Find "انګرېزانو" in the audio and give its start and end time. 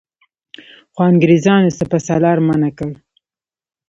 1.11-1.75